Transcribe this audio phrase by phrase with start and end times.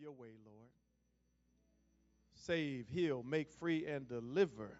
[0.00, 0.70] your way, Lord.
[2.46, 4.78] Save, heal, make free, and deliver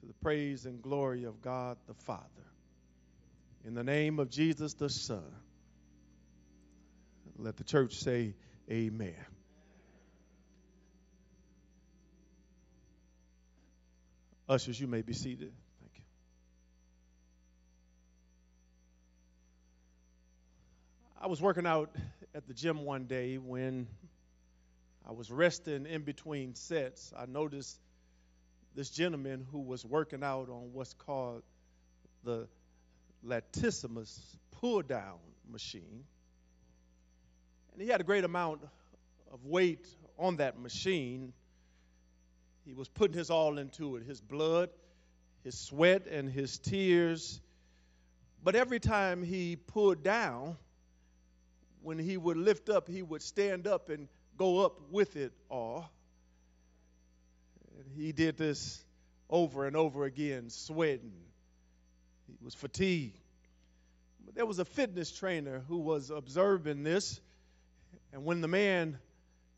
[0.00, 2.22] to the praise and glory of God the Father.
[3.64, 5.22] In the name of Jesus the Son.
[7.38, 8.34] Let the church say,
[8.70, 9.14] Amen.
[14.48, 15.52] Ushers, you may be seated.
[15.80, 16.04] Thank you.
[21.20, 21.90] I was working out
[22.34, 23.86] at the gym one day when
[25.06, 27.12] I was resting in between sets.
[27.16, 27.78] I noticed
[28.74, 31.42] this gentleman who was working out on what's called
[32.24, 32.48] the
[33.24, 34.18] latissimus
[34.52, 35.18] pull down
[35.50, 36.04] machine.
[37.72, 38.62] And he had a great amount
[39.30, 39.86] of weight
[40.18, 41.34] on that machine.
[42.64, 44.70] He was putting his all into it his blood,
[45.44, 47.40] his sweat, and his tears.
[48.42, 50.56] But every time he pulled down,
[51.82, 55.90] when he would lift up, he would stand up and go up with it all.
[57.78, 58.84] And he did this
[59.28, 61.12] over and over again, sweating.
[62.26, 63.18] He was fatigued.
[64.24, 67.20] But there was a fitness trainer who was observing this.
[68.12, 68.98] And when the man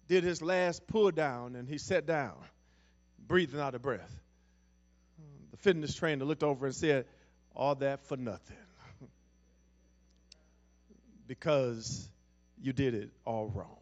[0.09, 2.37] did his last pull down and he sat down,
[3.27, 4.13] breathing out of breath,
[5.51, 7.07] the fitness trainer looked over and said,
[7.55, 8.57] All that for nothing.
[11.27, 12.09] because
[12.65, 13.77] you did it all wrong.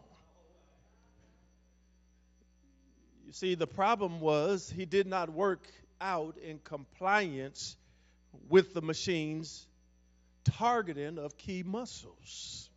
[3.24, 5.64] You see, the problem was he did not work
[6.00, 7.76] out in compliance
[8.48, 9.66] with the machine's
[10.44, 12.68] targeting of key muscles.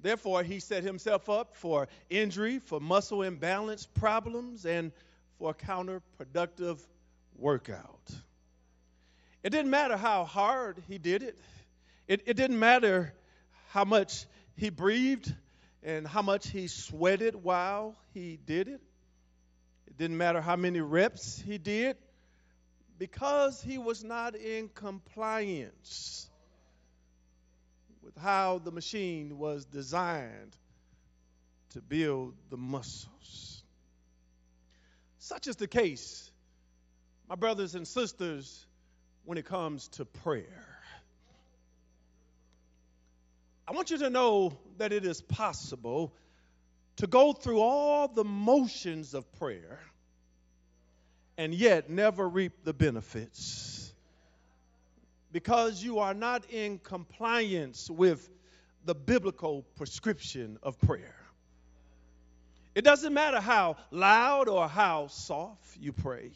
[0.00, 4.92] Therefore, he set himself up for injury, for muscle imbalance problems, and
[5.40, 6.78] for counterproductive
[7.36, 8.12] workout.
[9.42, 11.36] It didn't matter how hard he did it,
[12.06, 13.12] it, it didn't matter
[13.70, 14.24] how much
[14.58, 15.32] he breathed
[15.84, 18.80] and how much he sweated while he did it.
[19.86, 21.96] It didn't matter how many reps he did
[22.98, 26.28] because he was not in compliance
[28.02, 30.56] with how the machine was designed
[31.70, 33.62] to build the muscles.
[35.18, 36.30] Such is the case,
[37.28, 38.66] my brothers and sisters,
[39.24, 40.77] when it comes to prayer.
[43.68, 46.14] I want you to know that it is possible
[46.96, 49.78] to go through all the motions of prayer
[51.36, 53.92] and yet never reap the benefits
[55.32, 58.26] because you are not in compliance with
[58.86, 61.14] the biblical prescription of prayer.
[62.74, 66.30] It doesn't matter how loud or how soft you pray.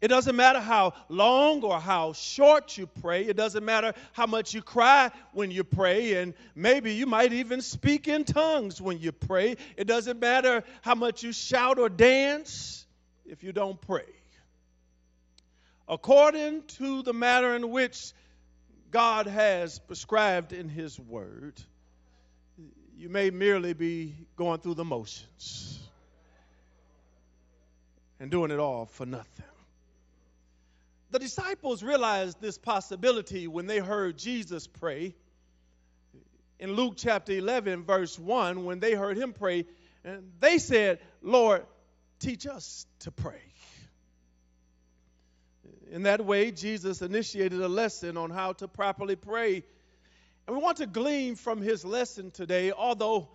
[0.00, 3.24] It doesn't matter how long or how short you pray.
[3.24, 6.14] It doesn't matter how much you cry when you pray.
[6.14, 9.56] And maybe you might even speak in tongues when you pray.
[9.76, 12.86] It doesn't matter how much you shout or dance
[13.26, 14.04] if you don't pray.
[15.88, 18.12] According to the manner in which
[18.92, 21.60] God has prescribed in His Word,
[22.96, 25.80] you may merely be going through the motions
[28.20, 29.47] and doing it all for nothing.
[31.10, 35.14] The disciples realized this possibility when they heard Jesus pray.
[36.60, 39.64] In Luke chapter 11, verse 1, when they heard him pray,
[40.04, 41.64] and they said, Lord,
[42.18, 43.40] teach us to pray.
[45.90, 49.64] In that way, Jesus initiated a lesson on how to properly pray.
[50.46, 53.28] And we want to glean from his lesson today, although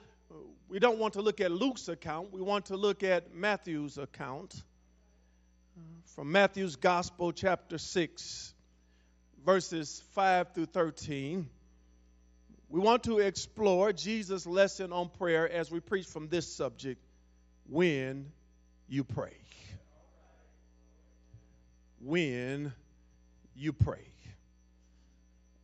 [0.69, 4.63] we don't want to look at Luke's account, we want to look at Matthew's account
[6.15, 8.53] from Matthew's Gospel, chapter 6,
[9.43, 11.49] verses 5 through 13.
[12.69, 17.01] We want to explore Jesus' lesson on prayer as we preach from this subject
[17.67, 18.31] when
[18.87, 19.33] you pray.
[21.99, 22.73] When
[23.55, 24.05] you pray.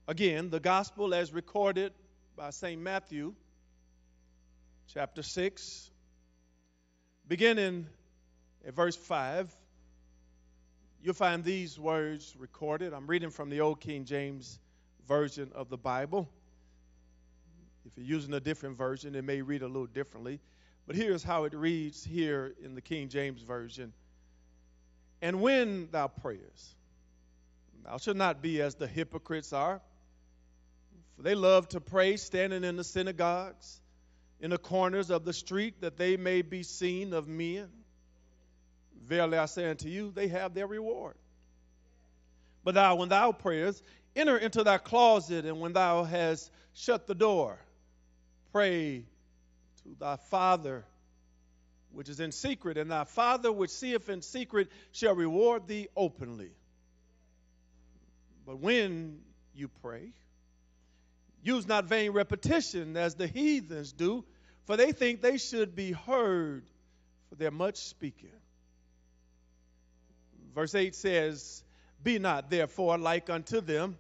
[0.07, 1.93] Again, the Gospel as recorded
[2.35, 2.81] by St.
[2.81, 3.35] Matthew,
[4.91, 5.91] chapter 6,
[7.28, 7.85] beginning
[8.66, 9.55] at verse 5
[11.01, 12.93] you'll find these words recorded.
[12.93, 14.59] I'm reading from the Old King James
[15.07, 16.29] Version of the Bible.
[17.85, 20.40] If you're using a different version, it may read a little differently.
[20.85, 23.93] But here's how it reads here in the King James Version.
[25.22, 26.75] And when thou prayest,
[27.84, 29.81] thou shalt not be as the hypocrites are,
[31.16, 33.81] for they love to pray standing in the synagogues,
[34.40, 37.69] in the corners of the street, that they may be seen of men.
[39.09, 41.16] Verily I say unto you, they have their reward.
[42.64, 43.84] But thou, when thou prayest,
[44.16, 47.58] enter into thy closet, and when thou hast shut the door,
[48.52, 49.03] pray
[49.84, 50.85] to thy Father
[51.91, 56.52] which is in secret, and thy Father which seeth in secret shall reward thee openly.
[58.46, 59.22] But when
[59.55, 60.12] you pray,
[61.44, 64.23] use not vain repetition as the heathens do,
[64.66, 66.64] for they think they should be heard
[67.29, 68.29] for their much speaking.
[70.53, 71.63] Verse 8 says,
[72.03, 73.97] Be not therefore like unto them,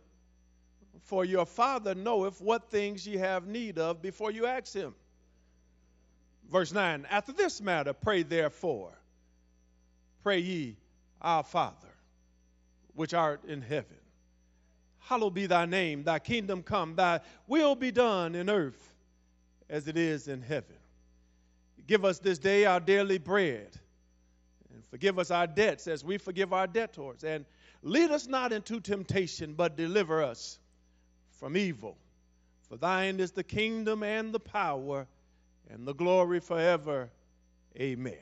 [1.01, 4.93] for your Father knoweth what things ye have need of before you ask him.
[6.49, 8.97] Verse 9 After this matter, pray therefore.
[10.23, 10.77] Pray ye,
[11.21, 11.93] Our Father,
[12.93, 13.97] which art in heaven.
[14.99, 18.93] Hallowed be thy name, thy kingdom come, thy will be done in earth
[19.69, 20.75] as it is in heaven.
[21.87, 23.69] Give us this day our daily bread,
[24.89, 27.23] forgive us our debts as we forgive our debtors.
[27.23, 27.45] And
[27.81, 30.59] lead us not into temptation, but deliver us
[31.39, 31.97] from evil.
[32.69, 35.07] For thine is the kingdom and the power
[35.69, 37.09] and the glory forever.
[37.79, 38.15] Amen.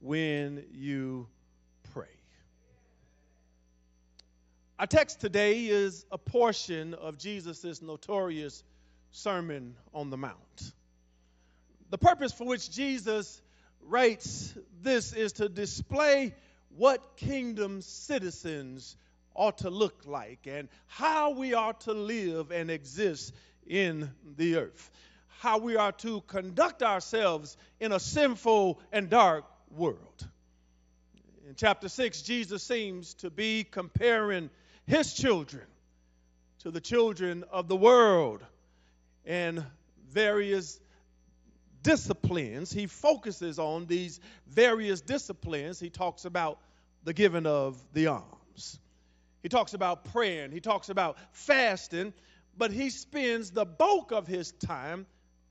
[0.00, 1.28] When you
[1.92, 2.06] pray.
[4.78, 8.64] Our text today is a portion of Jesus' notorious
[9.12, 10.72] Sermon on the Mount.
[11.90, 13.42] The purpose for which Jesus
[13.86, 16.34] writes this is to display
[16.76, 18.96] what kingdom citizens
[19.34, 23.34] ought to look like and how we are to live and exist
[23.66, 24.90] in the earth
[25.42, 30.28] how we are to conduct ourselves in a sinful and dark world.
[31.48, 34.50] In chapter 6, Jesus seems to be comparing
[34.86, 35.64] his children
[36.60, 38.40] to the children of the world
[39.26, 39.64] and
[40.12, 40.78] various
[41.82, 42.72] disciplines.
[42.72, 45.80] He focuses on these various disciplines.
[45.80, 46.58] He talks about
[47.04, 48.78] the giving of the alms.
[49.42, 50.52] He talks about praying.
[50.52, 52.12] He talks about fasting.
[52.56, 55.06] But he spends the bulk of his time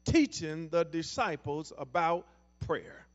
[0.06, 2.26] teaching the disciples about
[2.66, 3.06] prayer.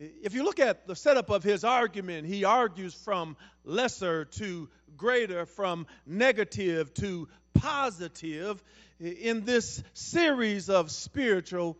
[0.00, 5.46] If you look at the setup of his argument, he argues from lesser to greater,
[5.46, 8.62] from negative to positive
[8.98, 11.76] in this series of spiritual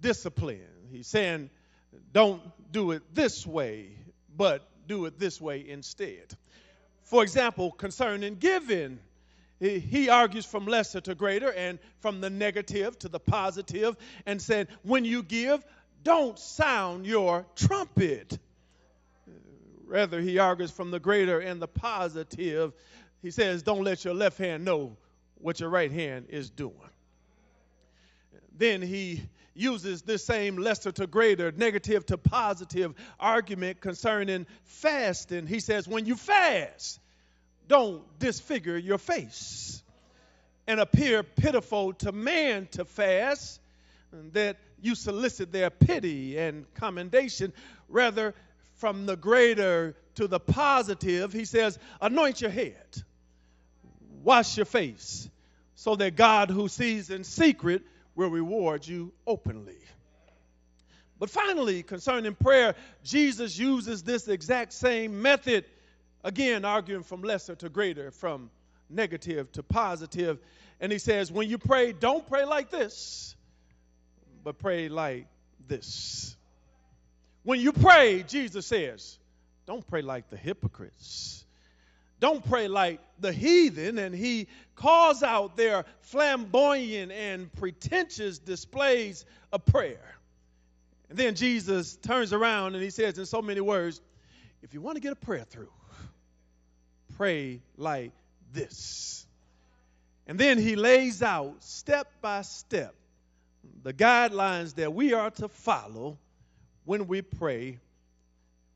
[0.00, 0.60] discipline.
[0.90, 1.50] He's saying,
[2.12, 2.42] don't
[2.72, 3.90] do it this way,
[4.36, 6.34] but do it this way instead.
[7.04, 8.98] For example, concerning giving,
[9.60, 14.66] he argues from lesser to greater and from the negative to the positive and said,
[14.82, 15.64] when you give,
[16.02, 18.38] don't sound your trumpet.
[19.86, 22.72] Rather, he argues from the greater and the positive.
[23.20, 24.96] He says, don't let your left hand know
[25.36, 26.76] what your right hand is doing.
[28.56, 29.22] Then he
[29.54, 35.46] uses this same lesser to greater, negative to positive argument concerning fasting.
[35.46, 37.00] He says, when you fast,
[37.68, 39.82] don't disfigure your face
[40.66, 43.60] and appear pitiful to man to fast,
[44.32, 47.52] that you solicit their pity and commendation.
[47.88, 48.34] Rather,
[48.74, 53.02] from the greater to the positive, he says, anoint your head,
[54.22, 55.28] wash your face,
[55.74, 57.82] so that God who sees in secret
[58.14, 59.78] will reward you openly.
[61.18, 62.74] But finally, concerning prayer,
[63.04, 65.64] Jesus uses this exact same method
[66.24, 68.50] Again, arguing from lesser to greater, from
[68.88, 70.38] negative to positive.
[70.80, 73.34] And he says, when you pray, don't pray like this,
[74.44, 75.26] but pray like
[75.68, 76.36] this.
[77.44, 79.18] When you pray, Jesus says,
[79.66, 81.44] don't pray like the hypocrites.
[82.20, 83.98] Don't pray like the heathen.
[83.98, 90.14] And he calls out their flamboyant and pretentious displays of prayer.
[91.08, 94.00] And then Jesus turns around and he says, in so many words,
[94.62, 95.72] if you want to get a prayer through,
[97.16, 98.12] pray like
[98.52, 99.26] this.
[100.26, 102.94] And then he lays out step by step
[103.82, 106.18] the guidelines that we are to follow
[106.84, 107.78] when we pray,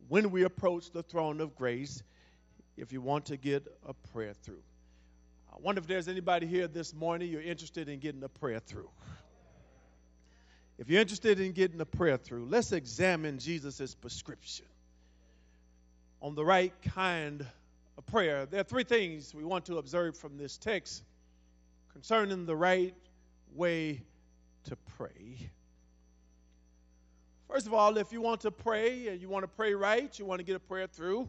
[0.09, 2.03] when we approach the throne of grace,
[2.77, 4.63] if you want to get a prayer through.
[5.53, 8.91] I wonder if there's anybody here this morning you're interested in getting a prayer through.
[10.79, 14.67] If you're interested in getting a prayer through, let's examine Jesus' prescription
[16.21, 17.47] on the right kind
[17.97, 18.45] of prayer.
[18.45, 21.03] There are three things we want to observe from this text
[21.93, 22.95] concerning the right
[23.55, 24.03] way
[24.67, 25.51] to pray.
[27.49, 30.25] First of all, if you want to pray and you want to pray right, you
[30.25, 31.29] want to get a prayer through,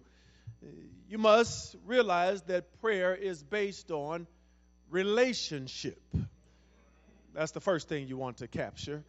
[1.10, 4.27] you must realize that prayer is based on
[4.89, 6.01] relationship.
[7.34, 9.03] That's the first thing you want to capture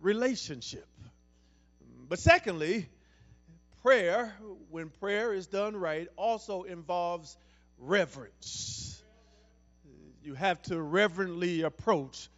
[0.00, 0.86] relationship.
[2.08, 2.88] But secondly,
[3.82, 4.34] prayer,
[4.70, 7.36] when prayer is done right, also involves
[7.78, 9.02] reverence.
[10.22, 12.28] You have to reverently approach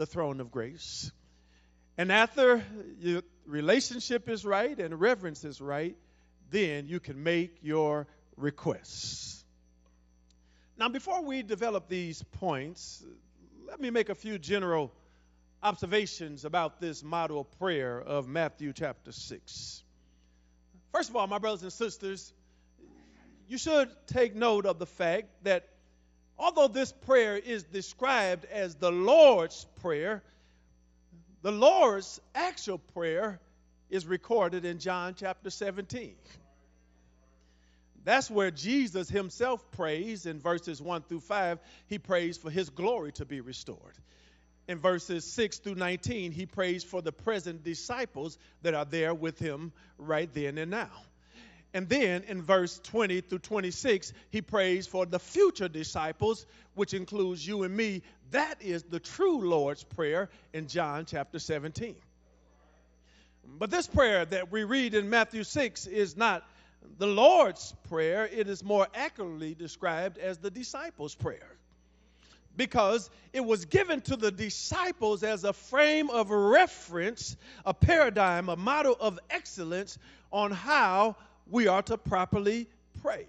[0.00, 1.12] the throne of grace.
[1.98, 2.64] And after
[3.00, 5.94] your relationship is right and reverence is right,
[6.50, 8.06] then you can make your
[8.38, 9.44] requests.
[10.78, 13.04] Now, before we develop these points,
[13.68, 14.90] let me make a few general
[15.62, 19.82] observations about this model prayer of Matthew chapter 6.
[20.92, 22.32] First of all, my brothers and sisters,
[23.48, 25.68] you should take note of the fact that
[26.40, 30.22] although this prayer is described as the Lord's Prayer,
[31.42, 33.38] the Lord's actual prayer
[33.90, 36.14] is recorded in John chapter 17.
[38.04, 41.58] That's where Jesus himself prays in verses 1 through 5.
[41.86, 43.98] He prays for his glory to be restored.
[44.66, 49.38] In verses 6 through 19, he prays for the present disciples that are there with
[49.38, 50.90] him right then and now.
[51.72, 57.46] And then in verse 20 through 26, he prays for the future disciples, which includes
[57.46, 58.02] you and me.
[58.32, 61.94] That is the true Lord's Prayer in John chapter 17.
[63.58, 66.44] But this prayer that we read in Matthew 6 is not
[66.98, 71.56] the Lord's Prayer, it is more accurately described as the disciples' prayer.
[72.56, 78.56] Because it was given to the disciples as a frame of reference, a paradigm, a
[78.56, 79.98] model of excellence
[80.32, 81.16] on how
[81.50, 82.68] we are to properly
[83.02, 83.26] pray.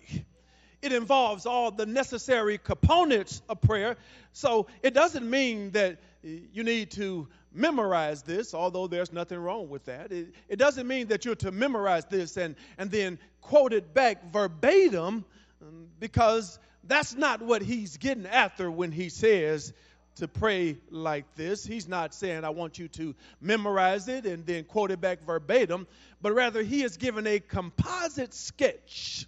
[0.82, 3.98] It involves all the necessary components of prayer.
[4.34, 9.86] So it doesn't mean that you need to memorize this, although there's nothing wrong with
[9.86, 10.12] that.
[10.12, 14.32] It, it doesn't mean that you're to memorize this and, and then quote it back
[14.32, 15.26] verbatim,
[15.62, 19.74] um, because that's not what he's getting after when he says
[20.16, 21.66] to pray like this.
[21.66, 25.88] He's not saying, I want you to memorize it and then quote it back verbatim,
[26.22, 29.26] but rather he has given a composite sketch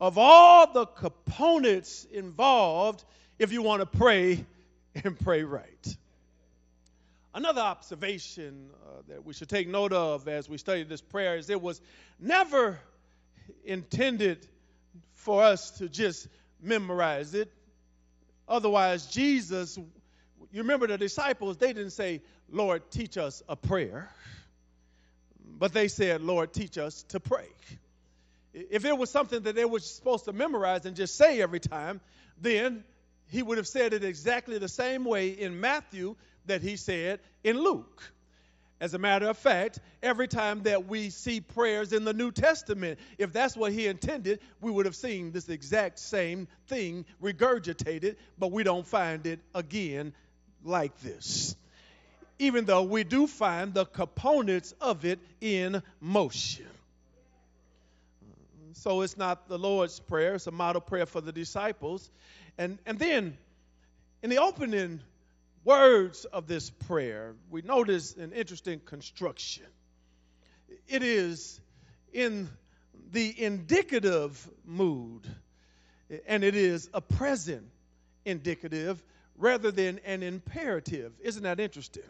[0.00, 3.04] of all the components involved
[3.38, 4.44] if you want to pray
[5.04, 5.96] and pray right.
[7.34, 11.48] Another observation uh, that we should take note of as we study this prayer is
[11.48, 11.80] it was
[12.20, 12.78] never
[13.64, 14.46] intended
[15.14, 16.28] for us to just
[16.60, 17.50] memorize it.
[18.48, 22.20] Otherwise, Jesus, you remember the disciples, they didn't say,
[22.50, 24.10] Lord, teach us a prayer,
[25.58, 27.46] but they said, Lord, teach us to pray.
[28.52, 32.00] If it was something that they were supposed to memorize and just say every time,
[32.40, 32.84] then
[33.28, 37.58] he would have said it exactly the same way in Matthew that he said in
[37.58, 38.11] Luke.
[38.82, 42.98] As a matter of fact, every time that we see prayers in the New Testament,
[43.16, 48.50] if that's what he intended, we would have seen this exact same thing regurgitated, but
[48.50, 50.12] we don't find it again
[50.64, 51.54] like this.
[52.40, 56.66] Even though we do find the components of it in motion.
[58.72, 62.10] So it's not the Lord's Prayer, it's a model prayer for the disciples.
[62.58, 63.38] And, and then
[64.24, 65.02] in the opening
[65.64, 69.64] words of this prayer, we notice an interesting construction.
[70.88, 71.60] It is
[72.12, 72.48] in
[73.12, 75.26] the indicative mood,
[76.26, 77.68] and it is a present
[78.24, 79.02] indicative
[79.36, 81.12] rather than an imperative.
[81.20, 82.04] Isn't that interesting?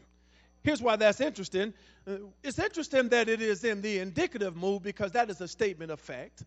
[0.62, 1.74] Here's why that's interesting.
[2.06, 5.90] Uh, it's interesting that it is in the indicative mood because that is a statement
[5.90, 6.44] of fact.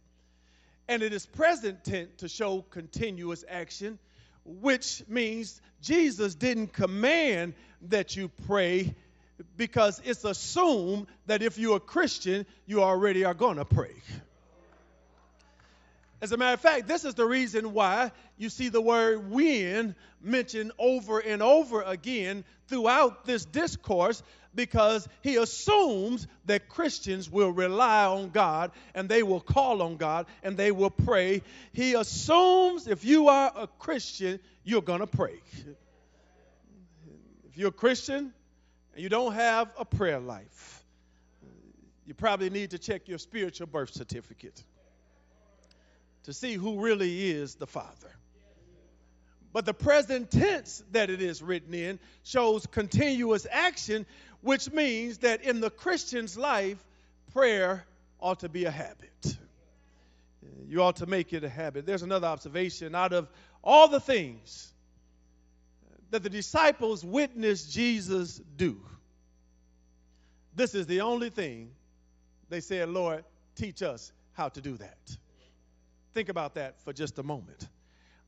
[0.87, 3.99] And it is present tense to show continuous action
[4.45, 7.53] which means Jesus didn't command
[7.89, 8.95] that you pray
[9.57, 13.93] because it's assumed that if you're a Christian, you already are going to pray.
[16.21, 19.95] As a matter of fact, this is the reason why you see the word when
[20.21, 24.23] mentioned over and over again throughout this discourse
[24.55, 30.25] because he assumes that Christians will rely on God and they will call on God
[30.41, 31.41] and they will pray.
[31.73, 35.41] He assumes if you are a Christian, you're going to pray.
[37.49, 38.33] If you're a Christian
[38.93, 40.83] and you don't have a prayer life,
[42.05, 44.63] you probably need to check your spiritual birth certificate
[46.25, 48.11] to see who really is the Father.
[49.53, 54.05] But the present tense that it is written in shows continuous action,
[54.41, 56.83] which means that in the Christian's life,
[57.31, 57.85] prayer
[58.19, 59.37] ought to be a habit.
[60.67, 61.85] You ought to make it a habit.
[61.85, 63.29] There's another observation out of
[63.63, 64.73] all the things
[66.11, 68.77] that the disciples witnessed Jesus do.
[70.55, 71.71] This is the only thing
[72.49, 73.23] they said, Lord,
[73.55, 75.17] teach us how to do that.
[76.15, 77.67] Think about that for just a moment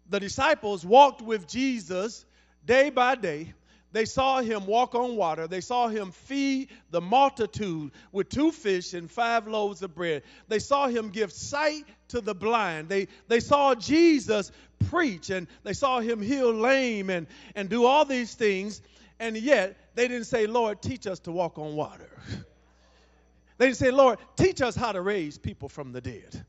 [0.10, 2.25] the disciples walked with Jesus
[2.65, 3.53] day by day.
[3.94, 5.48] They saw him walk on water.
[5.48, 10.24] They saw him feed the multitude with two fish and five loaves of bread.
[10.50, 12.89] They saw him give sight to the blind.
[12.89, 14.51] They, they saw Jesus
[14.89, 18.82] preach and they saw him heal lame and, and do all these things.
[19.20, 22.10] And yet, they didn't say, Lord, teach us to walk on water.
[23.60, 26.46] They didn't say, Lord, teach us how to raise people from the dead.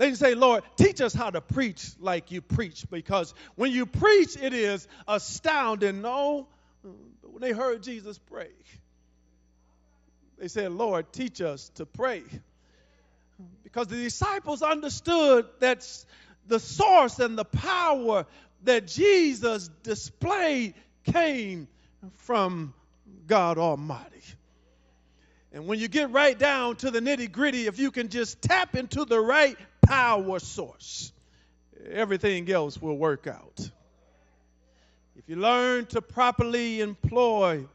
[0.00, 4.34] They say, Lord, teach us how to preach like you preach, because when you preach,
[4.34, 6.00] it is astounding.
[6.00, 6.48] No,
[6.82, 8.48] when they heard Jesus pray,
[10.38, 12.22] they said, Lord, teach us to pray.
[13.62, 15.86] Because the disciples understood that
[16.46, 18.24] the source and the power
[18.64, 20.72] that Jesus displayed
[21.04, 21.68] came
[22.14, 22.72] from
[23.26, 24.22] God Almighty.
[25.52, 28.74] And when you get right down to the nitty gritty, if you can just tap
[28.74, 29.58] into the right
[29.90, 31.12] power source,
[31.90, 33.70] everything else will work out.
[35.16, 37.66] If you learn to properly employ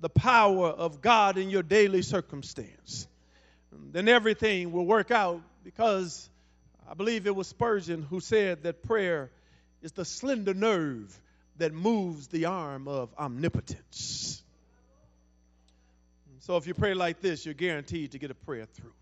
[0.00, 3.06] the power of God in your daily circumstance,
[3.92, 6.30] then everything will work out because
[6.90, 9.30] I believe it was Spurgeon who said that prayer
[9.82, 11.14] is the slender nerve
[11.58, 14.42] that moves the arm of omnipotence.
[16.38, 18.94] So if you pray like this, you're guaranteed to get a prayer through.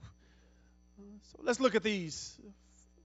[1.23, 2.39] So let's look at these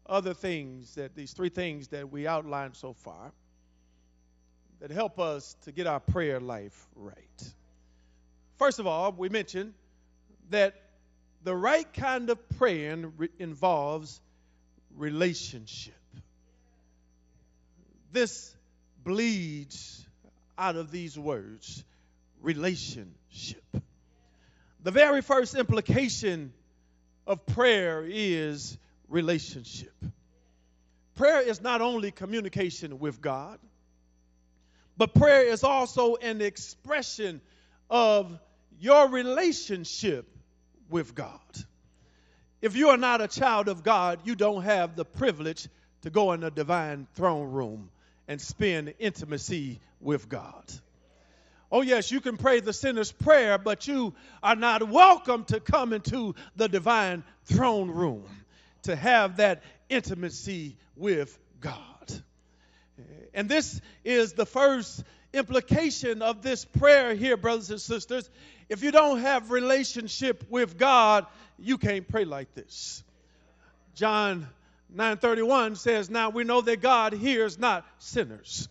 [0.05, 3.31] other things that these three things that we outlined so far
[4.79, 7.53] that help us to get our prayer life right.
[8.57, 9.73] First of all, we mentioned
[10.49, 10.75] that
[11.43, 14.19] the right kind of praying re- involves
[14.95, 15.93] relationship.
[18.11, 18.53] This
[19.03, 20.05] bleeds
[20.57, 21.83] out of these words
[22.41, 23.63] relationship.
[24.83, 26.53] The very first implication
[27.25, 28.77] of prayer is
[29.07, 29.93] relationship.
[31.15, 33.59] Prayer is not only communication with God,
[34.97, 37.41] but prayer is also an expression
[37.89, 38.39] of
[38.79, 40.27] your relationship
[40.89, 41.39] with God.
[42.61, 45.67] If you are not a child of God, you don't have the privilege
[46.03, 47.89] to go in the divine throne room
[48.27, 50.71] and spend intimacy with God.
[51.73, 54.13] Oh, yes, you can pray the sinner's prayer, but you
[54.43, 58.25] are not welcome to come into the divine throne room
[58.83, 61.73] to have that intimacy with God.
[63.33, 68.29] And this is the first implication of this prayer here, brothers and sisters.
[68.69, 71.25] If you don't have relationship with God,
[71.57, 73.03] you can't pray like this.
[73.95, 74.47] John
[74.95, 78.69] 9:31 says, "Now we know that God hears not sinners,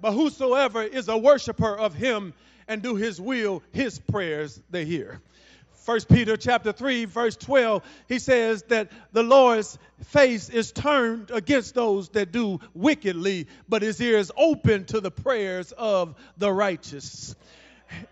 [0.00, 2.32] but whosoever is a worshiper of him
[2.68, 5.20] and do his will, his prayers they hear."
[5.86, 11.74] 1 Peter chapter 3 verse 12 he says that the Lord's face is turned against
[11.74, 17.34] those that do wickedly but his ears open to the prayers of the righteous.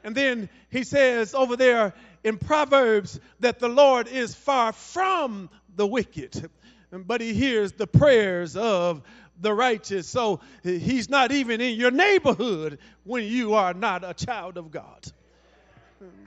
[0.02, 1.92] And then he says over there
[2.24, 6.50] in Proverbs that the Lord is far from the wicked
[6.90, 9.02] but he hears the prayers of
[9.40, 10.08] the righteous.
[10.08, 15.06] So he's not even in your neighborhood when you are not a child of God.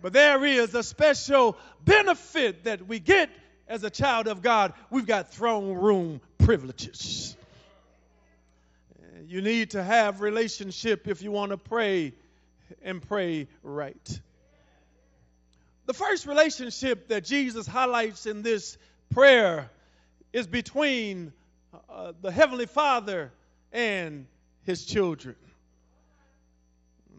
[0.01, 3.29] But there is a special benefit that we get
[3.67, 4.73] as a child of God.
[4.89, 7.35] We've got throne room privileges.
[9.27, 12.13] You need to have relationship if you want to pray
[12.83, 14.21] and pray right.
[15.85, 18.77] The first relationship that Jesus highlights in this
[19.09, 19.69] prayer
[20.33, 21.33] is between
[21.89, 23.31] uh, the Heavenly Father
[23.71, 24.27] and
[24.63, 25.35] His children.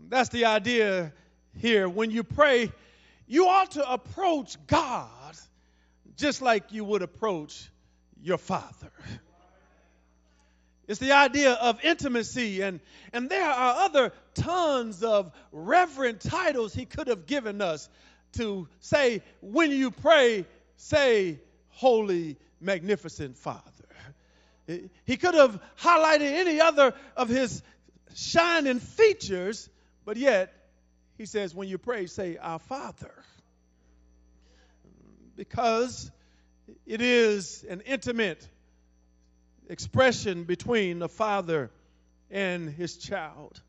[0.09, 1.13] That's the idea
[1.57, 1.89] here.
[1.89, 2.71] When you pray,
[3.27, 5.09] you ought to approach God
[6.17, 7.71] just like you would approach
[8.23, 8.93] your Father.
[10.89, 12.81] It's the idea of intimacy, and,
[13.13, 17.89] and there are other tons of reverent titles He could have given us
[18.33, 20.45] to say, when you pray,
[20.77, 21.39] say,
[21.71, 23.82] Holy magnificent Father.
[24.67, 27.63] He could have highlighted any other of his
[28.15, 29.69] shining features,
[30.05, 30.53] but yet
[31.19, 33.13] he says, when you pray, say, Our Father.
[35.37, 36.11] Because
[36.87, 38.47] it is an intimate
[39.69, 41.71] expression between the father
[42.31, 43.61] and his child.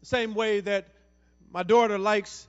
[0.00, 0.88] The same way that
[1.52, 2.46] my daughter likes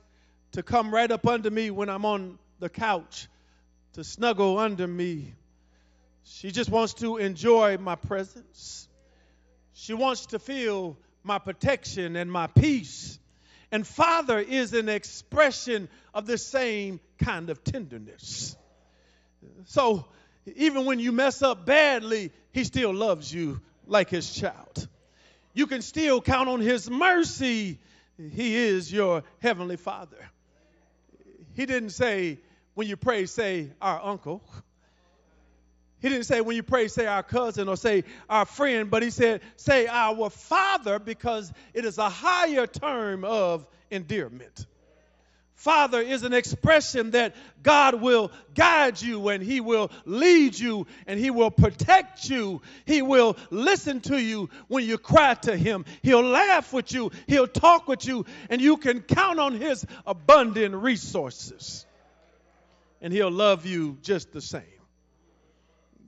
[0.52, 3.28] to come right up under me when I'm on the couch
[3.94, 5.34] to snuggle under me.
[6.24, 8.88] She just wants to enjoy my presence.
[9.72, 13.18] She wants to feel my protection and my peace.
[13.70, 18.56] And Father is an expression of the same kind of tenderness.
[19.66, 20.06] So
[20.56, 24.88] even when you mess up badly, He still loves you like His child.
[25.54, 27.78] You can still count on His mercy.
[28.18, 30.18] He is your Heavenly Father.
[31.54, 32.38] He didn't say,
[32.74, 34.42] when you pray, say, Our uncle.
[36.02, 39.10] He didn't say when you pray, say our cousin or say our friend, but he
[39.10, 44.66] said, say our father because it is a higher term of endearment.
[45.54, 51.20] Father is an expression that God will guide you and He will lead you and
[51.20, 52.62] He will protect you.
[52.84, 55.84] He will listen to you when you cry to Him.
[56.02, 60.74] He'll laugh with you, He'll talk with you, and you can count on His abundant
[60.74, 61.86] resources.
[63.00, 64.81] And He'll love you just the same.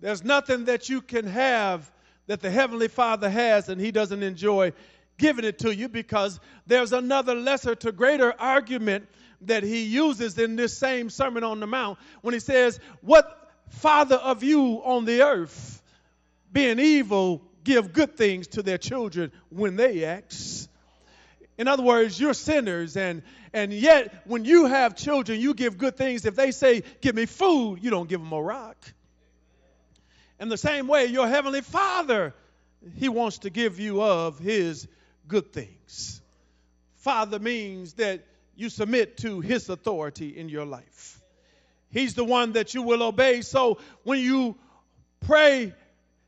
[0.00, 1.90] There's nothing that you can have
[2.26, 4.72] that the Heavenly Father has and He doesn't enjoy
[5.18, 9.08] giving it to you because there's another lesser to greater argument
[9.42, 14.16] that he uses in this same Sermon on the Mount when he says, What father
[14.16, 15.82] of you on the earth,
[16.52, 20.68] being evil, give good things to their children when they ask?
[21.56, 25.96] In other words, you're sinners, and, and yet when you have children, you give good
[25.96, 26.24] things.
[26.24, 28.76] If they say, Give me food, you don't give them a rock.
[30.40, 32.34] In the same way, your heavenly Father,
[32.96, 34.88] He wants to give you of His
[35.28, 36.20] good things.
[36.96, 38.24] Father means that
[38.56, 41.20] you submit to his authority in your life.
[41.90, 43.42] He's the one that you will obey.
[43.42, 44.56] So when you
[45.26, 45.72] pray,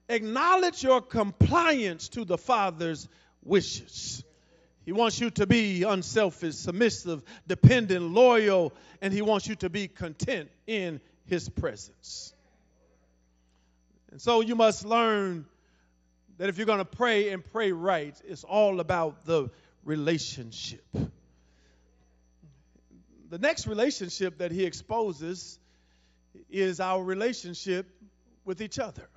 [0.08, 3.08] acknowledge your compliance to the Father's
[3.42, 4.22] wishes.
[4.84, 9.88] He wants you to be unselfish, submissive, dependent, loyal, and he wants you to be
[9.88, 12.34] content in his presence.
[14.16, 15.44] And so you must learn
[16.38, 19.50] that if you're going to pray and pray right, it's all about the
[19.85, 20.85] relationship
[23.31, 25.59] the next relationship that he exposes
[26.50, 27.87] is our relationship
[28.44, 29.09] with each other.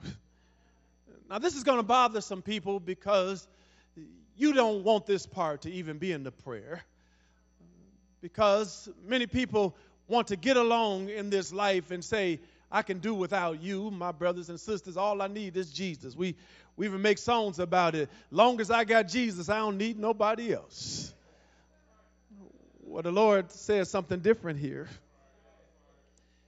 [1.29, 3.47] Now, this is going to bother some people because
[4.35, 6.83] you don't want this part to even be in the prayer.
[8.21, 9.75] Because many people
[10.07, 12.39] want to get along in this life and say,
[12.71, 14.95] I can do without you, my brothers and sisters.
[14.97, 16.15] All I need is Jesus.
[16.15, 16.35] We,
[16.77, 18.09] we even make songs about it.
[18.31, 21.13] Long as I got Jesus, I don't need nobody else.
[22.83, 24.87] Well, the Lord says something different here.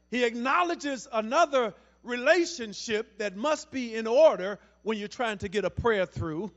[0.10, 5.70] He acknowledges another relationship that must be in order when you're trying to get a
[5.70, 6.52] prayer through.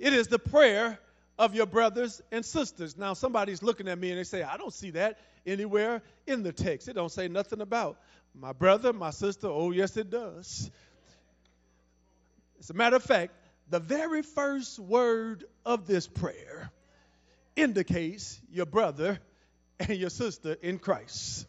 [0.00, 0.98] It is the prayer
[1.38, 2.96] of your brothers and sisters.
[2.96, 6.52] Now, somebody's looking at me and they say, I don't see that anywhere in the
[6.52, 6.88] text.
[6.88, 7.98] It don't say nothing about
[8.40, 9.48] my brother, my sister.
[9.48, 10.70] Oh, yes, it does.
[12.60, 13.32] As a matter of fact,
[13.70, 16.70] the very first word of this prayer
[17.56, 19.18] indicates your brother
[19.80, 21.46] and your sister in Christ.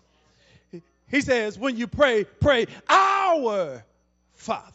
[1.10, 3.84] He says, when you pray, pray our
[4.34, 4.66] Father.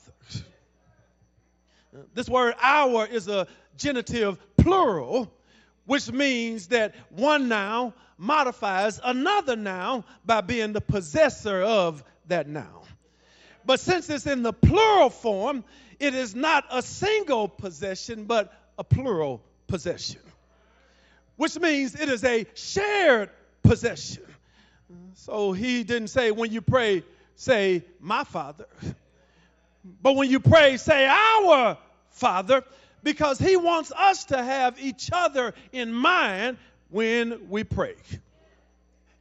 [2.13, 3.47] This word our is a
[3.77, 5.33] genitive plural,
[5.87, 12.83] which means that one noun modifies another noun by being the possessor of that noun.
[13.67, 15.65] But since it's in the plural form,
[15.99, 20.21] it is not a single possession, but a plural possession
[21.37, 23.31] which means it is a shared
[23.63, 24.23] possession.
[25.15, 27.03] So he didn't say, when you pray,
[27.35, 28.67] say, my Father.
[30.03, 31.77] But when you pray, say, our
[32.11, 32.63] Father,
[33.05, 36.59] because he wants us to have each other in mind
[36.91, 37.95] when we pray.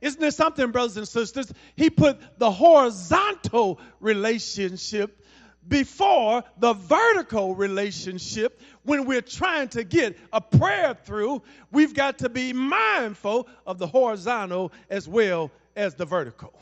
[0.01, 1.53] Isn't there something, brothers and sisters?
[1.75, 5.19] He put the horizontal relationship
[5.67, 11.41] before the vertical relationship when we're trying to get a prayer through
[11.71, 16.53] we've got to be mindful of the horizontal as well as the vertical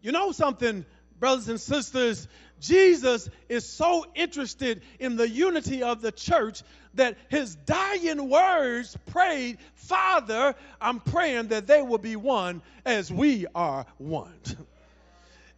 [0.00, 0.86] you know something
[1.20, 2.28] brothers and sisters
[2.62, 6.62] jesus is so interested in the unity of the church
[6.94, 13.46] that his dying words prayed father i'm praying that they will be one as we
[13.54, 14.32] are one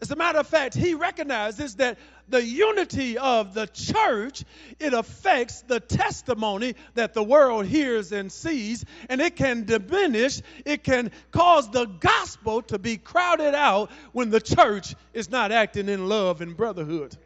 [0.05, 1.97] As a matter of fact, he recognizes that
[2.29, 4.45] the unity of the church
[4.79, 10.85] it affects the testimony that the world hears and sees and it can diminish it
[10.85, 16.07] can cause the gospel to be crowded out when the church is not acting in
[16.07, 17.17] love and brotherhood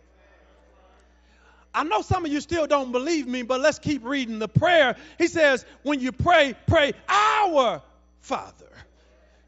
[1.75, 4.97] I know some of you still don't believe me, but let's keep reading the prayer.
[5.19, 7.83] He says, when you pray, pray our
[8.21, 8.71] Father.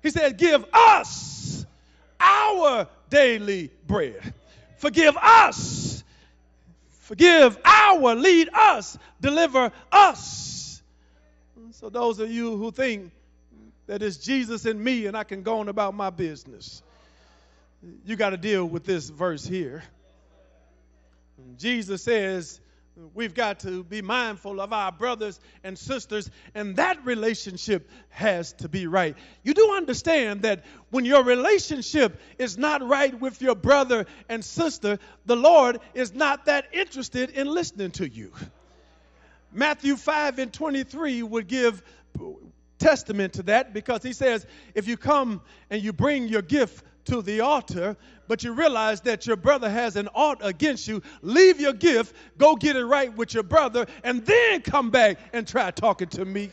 [0.02, 1.64] He said, give us
[2.20, 4.34] our daily bread.
[4.78, 6.02] Forgive us.
[7.00, 10.80] Forgive our, lead us, deliver us.
[11.72, 13.10] So, those of you who think
[13.86, 16.82] that it's Jesus and me and I can go on about my business,
[18.04, 19.82] you got to deal with this verse here.
[21.58, 22.60] Jesus says,
[23.14, 28.68] We've got to be mindful of our brothers and sisters, and that relationship has to
[28.68, 29.16] be right.
[29.42, 34.98] You do understand that when your relationship is not right with your brother and sister,
[35.24, 38.32] the Lord is not that interested in listening to you.
[39.52, 41.82] Matthew 5 and 23 would give
[42.78, 47.22] testament to that because he says, if you come and you bring your gift to
[47.22, 47.96] the altar,
[48.28, 52.56] but you realize that your brother has an ought against you, leave your gift, go
[52.56, 56.50] get it right with your brother, and then come back and try talking to me.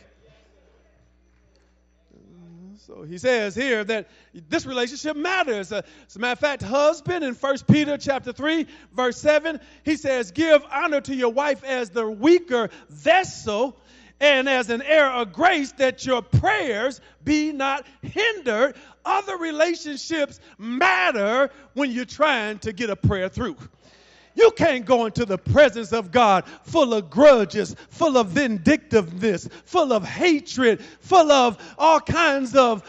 [2.88, 4.08] So he says here that
[4.48, 5.70] this relationship matters.
[5.70, 9.96] Uh, as a matter of fact, husband in 1 Peter chapter 3, verse 7, he
[9.96, 13.76] says, Give honor to your wife as the weaker vessel
[14.20, 18.74] and as an heir of grace that your prayers be not hindered.
[19.08, 23.56] Other relationships matter when you're trying to get a prayer through.
[24.34, 29.94] You can't go into the presence of God full of grudges, full of vindictiveness, full
[29.94, 32.82] of hatred, full of all kinds of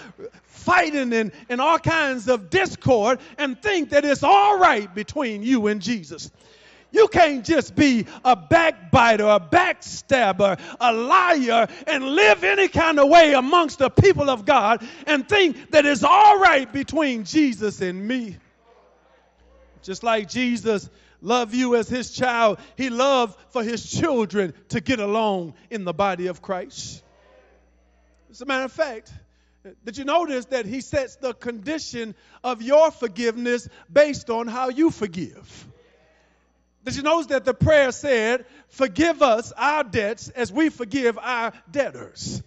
[0.43, 5.67] fighting and, and all kinds of discord and think that it's all right between you
[5.67, 6.29] and Jesus.
[6.91, 13.09] You can't just be a backbiter, a backstabber, a liar, and live any kind of
[13.09, 18.07] way amongst the people of God and think that it's all right between Jesus and
[18.07, 18.37] me.
[19.83, 20.89] Just like Jesus
[21.21, 25.93] loved you as his child, he loved for his children to get along in the
[25.93, 27.03] body of Christ.
[28.31, 29.11] As a matter of fact,
[29.85, 34.89] did you notice that he sets the condition of your forgiveness based on how you
[34.89, 35.68] forgive?
[36.85, 41.53] Did you notice that the prayer said, Forgive us our debts as we forgive our
[41.69, 42.41] debtors?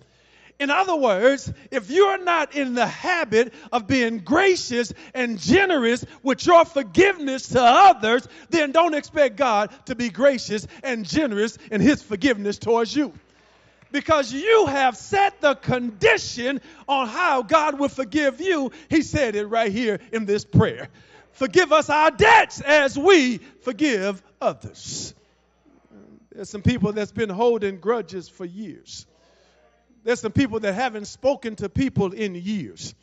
[0.59, 6.47] In other words, if you're not in the habit of being gracious and generous with
[6.47, 12.01] your forgiveness to others, then don't expect God to be gracious and generous in his
[12.01, 13.13] forgiveness towards you.
[13.91, 18.71] Because you have set the condition on how God will forgive you.
[18.89, 20.89] He said it right here in this prayer
[21.33, 25.15] forgive us our debts as we forgive others.
[26.31, 29.07] There's some people that's been holding grudges for years.
[30.05, 32.95] There's some people that haven't spoken to people in years.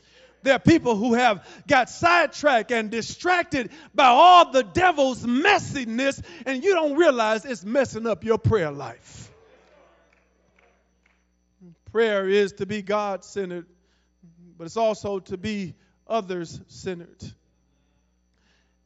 [0.42, 6.64] There are people who have got sidetracked and distracted by all the devil's messiness, and
[6.64, 9.32] you don't realize it's messing up your prayer life.
[11.92, 13.66] Prayer is to be God centered,
[14.58, 15.74] but it's also to be
[16.08, 17.34] others centered.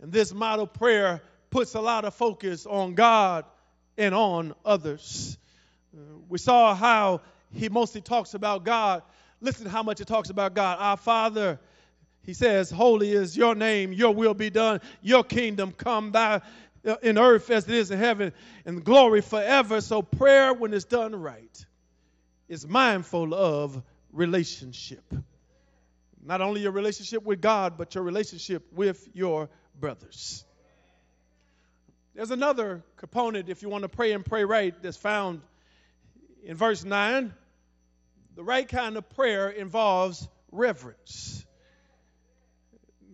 [0.03, 3.45] And this model prayer puts a lot of focus on God
[3.97, 5.37] and on others.
[5.95, 7.21] Uh, we saw how
[7.53, 9.01] he mostly talks about God.
[9.39, 10.77] Listen how much he talks about God.
[10.81, 11.57] Our Father,
[12.25, 16.41] he says, Holy is your name, your will be done, your kingdom come, thy
[16.85, 18.33] uh, in earth as it is in heaven,
[18.65, 19.79] and glory forever.
[19.79, 21.65] So prayer, when it's done right,
[22.49, 25.13] is mindful of relationship.
[26.21, 29.47] Not only your relationship with God, but your relationship with your
[29.79, 30.45] brothers.
[32.15, 35.41] There's another component, if you want to pray and pray right, that's found
[36.43, 37.33] in verse 9.
[38.35, 41.45] The right kind of prayer involves reverence.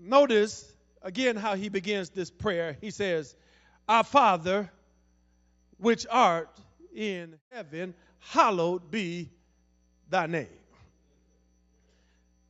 [0.02, 0.65] Notice
[1.02, 2.78] again how he begins this prayer.
[2.82, 3.36] He says,
[3.88, 4.69] Our Father,
[5.78, 6.50] which art
[6.93, 9.30] in heaven, hallowed be
[10.10, 10.48] thy name.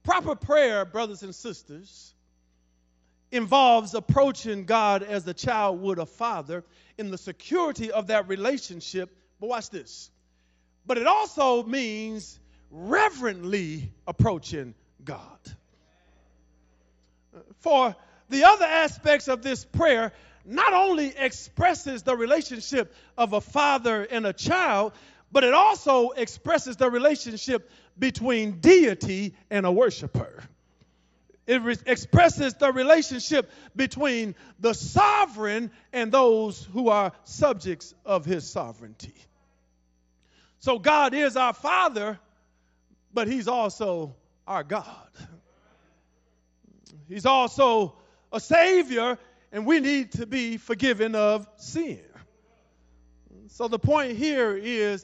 [0.03, 2.13] Proper prayer, brothers and sisters,
[3.31, 6.63] involves approaching God as a child would a father
[6.97, 9.15] in the security of that relationship.
[9.39, 10.09] But watch this.
[10.85, 12.39] But it also means
[12.71, 15.39] reverently approaching God.
[17.59, 17.95] For
[18.29, 20.11] the other aspects of this prayer
[20.45, 24.93] not only expresses the relationship of a father and a child,
[25.31, 30.43] but it also expresses the relationship between deity and a worshiper.
[31.49, 38.47] It re- expresses the relationship between the sovereign and those who are subjects of his
[38.47, 39.15] sovereignty.
[40.59, 42.19] So God is our Father,
[43.11, 45.09] but he's also our God.
[47.07, 47.95] He's also
[48.31, 49.17] a Savior,
[49.51, 52.03] and we need to be forgiven of sin.
[53.47, 55.03] So the point here is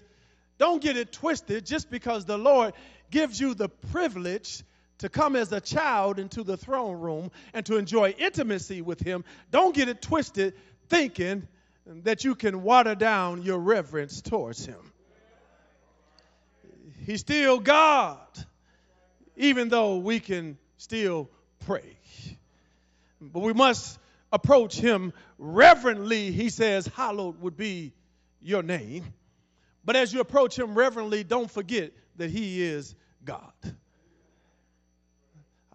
[0.60, 2.76] don't get it twisted just because the Lord
[3.10, 4.64] gives you the privilege
[5.00, 9.24] to come as a child into the throne room and to enjoy intimacy with Him,
[9.52, 10.54] don't get it twisted
[10.88, 11.48] thinking
[11.86, 14.80] that you can water down your reverence towards Him.
[17.06, 18.18] He's still God,
[19.36, 21.30] even though we can still
[21.66, 21.98] pray.
[23.22, 24.00] But we must
[24.32, 26.32] approach Him reverently.
[26.32, 27.94] He says, Hallowed would be
[28.42, 29.04] your name.
[29.86, 33.54] But as you approach him reverently, don't forget that he is God.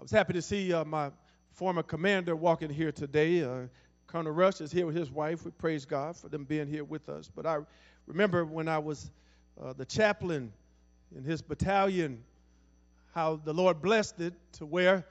[0.01, 1.11] I was happy to see uh, my
[1.53, 3.45] former commander walking here today.
[3.45, 3.67] Uh,
[4.07, 5.45] Colonel Rush is here with his wife.
[5.45, 7.29] We praise God for them being here with us.
[7.37, 7.59] But I
[8.07, 9.11] remember when I was
[9.63, 10.55] uh, the chaplain
[11.15, 12.25] in his battalion,
[13.15, 15.05] how the Lord blessed it to where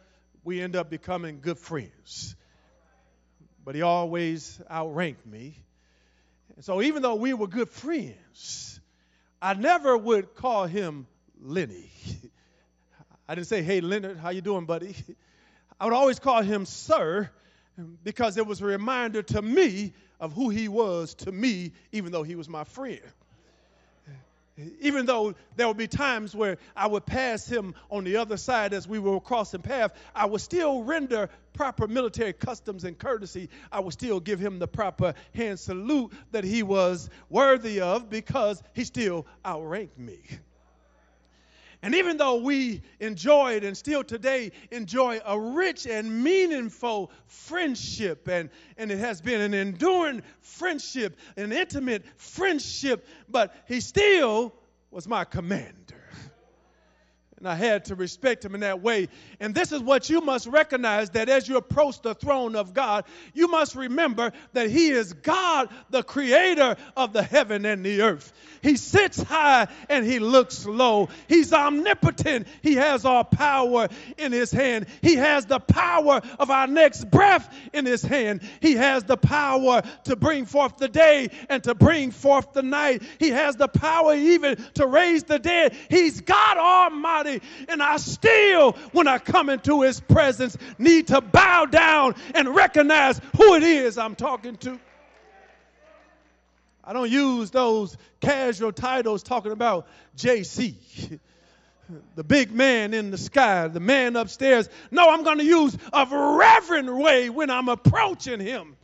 [0.44, 2.36] we end up becoming good friends.
[3.64, 5.56] But he always outranked me.
[6.56, 8.80] And so even though we were good friends,
[9.40, 11.06] I never would call him
[11.40, 11.92] Lenny.
[13.30, 14.96] I didn't say, "Hey Leonard, how you doing, buddy?"
[15.80, 17.30] I would always call him sir
[18.04, 22.24] because it was a reminder to me of who he was to me even though
[22.24, 23.00] he was my friend
[24.82, 28.74] even though there would be times where I would pass him on the other side
[28.74, 33.50] as we were crossing paths, I would still render proper military customs and courtesy.
[33.72, 38.62] I would still give him the proper hand salute that he was worthy of because
[38.74, 40.20] he still outranked me.
[41.82, 48.50] And even though we enjoyed and still today enjoy a rich and meaningful friendship, and,
[48.78, 54.54] and it has been an enduring friendship, an intimate friendship, but he still
[54.92, 55.79] was my commander
[57.40, 59.08] and I had to respect him in that way.
[59.40, 63.06] And this is what you must recognize that as you approach the throne of God,
[63.34, 68.34] you must remember that he is God, the creator of the heaven and the earth.
[68.62, 71.08] He sits high and he looks low.
[71.28, 72.48] He's omnipotent.
[72.62, 74.88] He has all power in his hand.
[75.02, 78.42] He has the power of our next breath in his hand.
[78.60, 83.04] He has the power to bring forth the day and to bring forth the night.
[83.18, 85.74] He has the power even to raise the dead.
[85.90, 87.46] He's God Almighty body.
[87.68, 93.20] And I still, when I come into his presence, need to bow down and recognize
[93.38, 94.80] who it is I'm talking to.
[96.84, 99.88] I don't use those casual titles talking about
[100.18, 101.20] JC,
[102.16, 104.70] the big man in the sky, the man upstairs.
[104.90, 108.76] No, I'm going to use a reverent way when I'm approaching him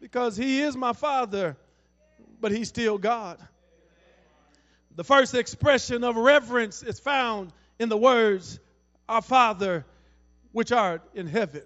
[0.00, 1.56] because he is my father,
[2.42, 3.38] but he's still God.
[4.96, 8.60] The first expression of reverence is found in the words,
[9.08, 9.84] Our Father,
[10.52, 11.62] which art in heaven.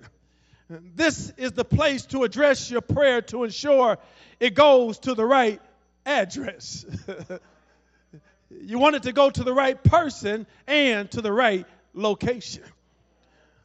[0.71, 3.99] This is the place to address your prayer to ensure
[4.41, 5.61] it goes to the right
[6.07, 6.87] address.
[8.51, 12.65] you want it to go to the right person and to the right location.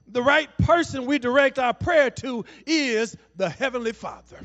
[0.09, 4.39] The right person we direct our prayer to is the Heavenly Father.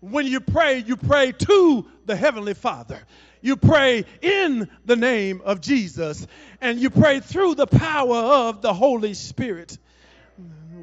[0.00, 3.00] When you pray, you pray to the Heavenly Father
[3.42, 6.26] you pray in the name of Jesus,
[6.60, 9.76] and you pray through the power of the Holy Spirit.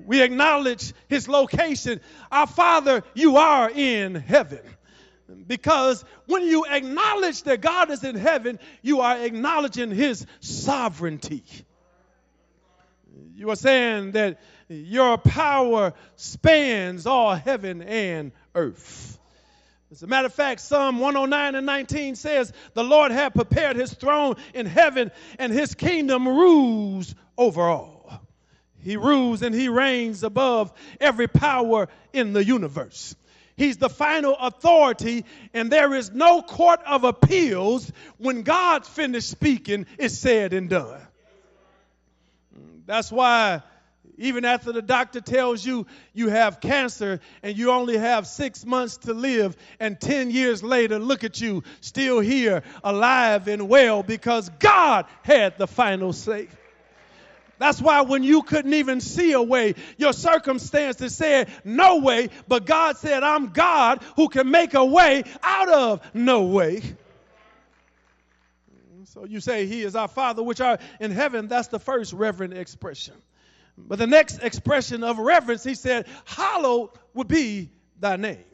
[0.06, 2.02] We acknowledge his location.
[2.32, 4.62] Our Father, you are in heaven.
[5.48, 11.44] Because when you acknowledge that God is in heaven, you are acknowledging his sovereignty.
[13.36, 19.19] You are saying that your power spans all heaven and earth.
[19.92, 23.92] As a matter of fact, Psalm 109 and 19 says, The Lord hath prepared his
[23.94, 28.22] throne in heaven, and his kingdom rules over all.
[28.82, 30.72] He rules and he reigns above
[31.02, 33.16] every power in the universe.
[33.58, 39.86] He's the final authority, and there is no court of appeals when God finished speaking,
[39.98, 41.02] it's said and done.
[42.86, 43.64] That's why
[44.18, 48.98] even after the doctor tells you you have cancer and you only have six months
[48.98, 54.50] to live, and 10 years later, look at you, still here, alive and well, because
[54.60, 56.48] God had the final say.
[57.60, 62.66] That's why when you couldn't even see a way, your circumstances said no way, but
[62.66, 66.82] God said, I'm God who can make a way out of no way.
[69.06, 71.48] So you say, He is our Father which are in heaven.
[71.48, 73.16] That's the first reverent expression.
[73.88, 78.46] But the next expression of reverence, he said, Hallowed would be thy name.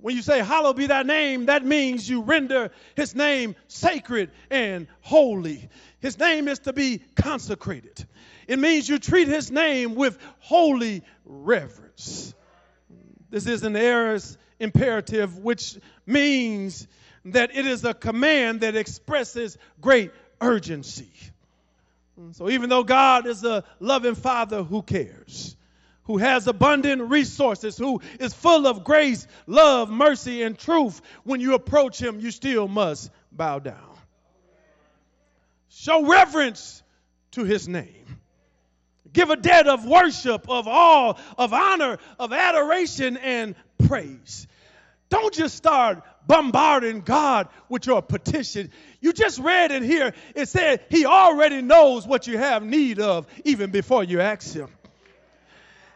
[0.00, 4.86] When you say, Hallowed be thy name, that means you render his name sacred and
[5.00, 5.68] holy.
[5.98, 8.06] His name is to be consecrated.
[8.46, 12.34] It means you treat his name with holy reverence.
[13.30, 16.86] This is an aorist imperative, which means
[17.24, 21.12] that it is a command that expresses great urgency.
[22.20, 22.34] Mm.
[22.34, 25.56] So even though God is a loving father who cares,
[26.04, 31.54] who has abundant resources, who is full of grace, love, mercy, and truth, when you
[31.54, 33.96] approach him, you still must bow down.
[35.68, 36.82] Show reverence
[37.32, 38.18] to his name.
[39.12, 43.54] Give a debt of worship, of awe, of honor, of adoration and
[43.86, 44.46] praise.
[45.08, 48.70] Don't just start bombarding God with your petition.
[49.00, 53.26] You just read in here, it said he already knows what you have need of
[53.44, 54.68] even before you ask him.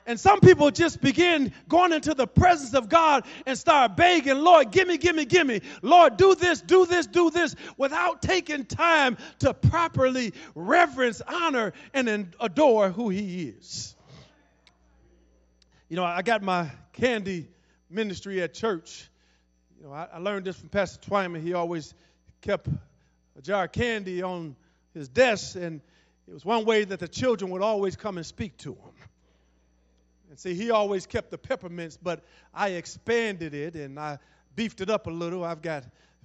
[0.09, 4.71] And some people just begin going into the presence of God and start begging, Lord,
[4.71, 5.63] give me, give me, give me.
[5.83, 12.35] Lord, do this, do this, do this, without taking time to properly reverence, honor, and
[12.39, 13.97] adore who He is.
[15.89, 17.49] You know, I got my candy
[17.91, 19.09] ministry at church.
[19.87, 21.41] Know, I, I learned this from Pastor Twyman.
[21.41, 21.95] He always
[22.41, 22.67] kept
[23.39, 24.57] a jar of candy on
[24.93, 25.81] his desk, and
[26.27, 28.95] it was one way that the children would always come and speak to him.
[30.29, 34.19] And see, he always kept the peppermints, but I expanded it and I
[34.57, 35.45] beefed it up a little.
[35.45, 35.85] I've got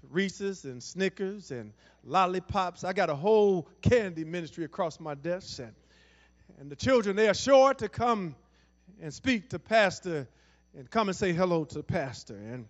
[0.09, 1.71] Reese's and Snickers and
[2.03, 2.83] lollipops.
[2.83, 5.59] I got a whole candy ministry across my desk.
[5.59, 5.75] And,
[6.59, 8.33] and the children, they are sure to come
[8.99, 10.27] and speak to Pastor
[10.75, 12.37] and come and say hello to Pastor.
[12.37, 12.65] And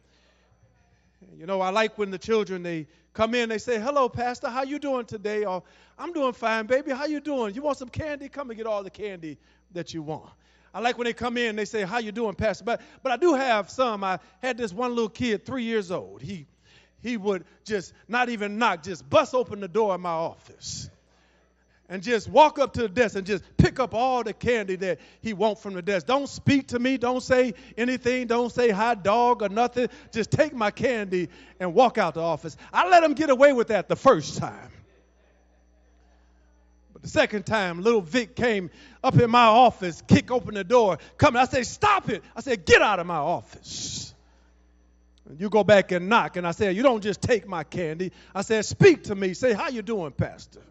[1.38, 4.50] you know, I like when the children they come in, they say, "Hello, Pastor.
[4.50, 5.64] How you doing today?" Or,
[5.98, 6.92] "I'm doing fine, baby.
[6.92, 7.56] How you doing?
[7.56, 8.30] You want some candy?
[8.30, 9.38] Come and get all the candy
[9.72, 10.30] that you want."
[10.74, 12.64] I like when they come in, they say, How you doing, Pastor?
[12.64, 14.04] But but I do have some.
[14.04, 16.22] I had this one little kid, three years old.
[16.22, 16.48] He
[17.02, 20.90] he would just not even knock, just bust open the door of my office.
[21.92, 25.00] And just walk up to the desk and just pick up all the candy that
[25.20, 26.08] he want from the desk.
[26.08, 26.98] Don't speak to me.
[26.98, 28.28] Don't say anything.
[28.28, 29.90] Don't say hi, dog, or nothing.
[30.14, 31.28] Just take my candy
[31.60, 32.56] and walk out the office.
[32.72, 34.72] I let him get away with that the first time.
[36.94, 38.72] But the second time, little Vic came
[39.04, 41.36] up in my office, kick open the door, come.
[41.36, 44.14] I said, "Stop it!" I said, "Get out of my office."
[45.28, 48.14] And you go back and knock, and I said, "You don't just take my candy."
[48.34, 49.34] I said, "Speak to me.
[49.34, 50.62] Say, how you doing, Pastor?"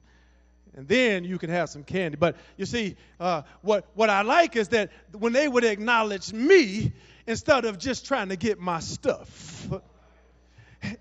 [0.77, 2.17] And then you can have some candy.
[2.17, 6.93] But you see, uh, what what I like is that when they would acknowledge me
[7.27, 9.69] instead of just trying to get my stuff.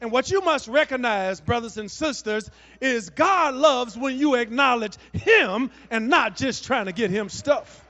[0.02, 2.50] And what you must recognize, brothers and sisters,
[2.82, 7.86] is God loves when you acknowledge Him and not just trying to get Him stuff.